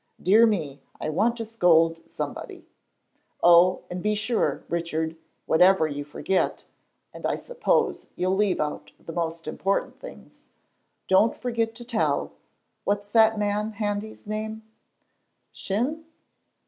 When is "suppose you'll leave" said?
7.35-8.59